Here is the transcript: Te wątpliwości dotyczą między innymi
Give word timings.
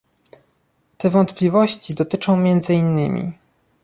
Te 0.97 1.09
wątpliwości 1.09 1.93
dotyczą 1.93 2.37
między 2.37 2.73
innymi 2.73 3.33